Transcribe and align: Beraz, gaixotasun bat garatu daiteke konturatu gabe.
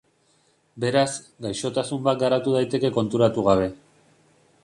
Beraz, 0.83 1.09
gaixotasun 1.47 2.01
bat 2.09 2.19
garatu 2.25 2.55
daiteke 2.57 2.93
konturatu 2.97 3.47
gabe. 3.51 3.71